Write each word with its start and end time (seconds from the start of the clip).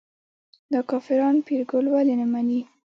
دا 0.71 0.79
کافران 0.89 1.35
پیرګل 1.45 1.85
ولې 1.89 2.15
نه 2.21 2.25
مني. 2.31 2.61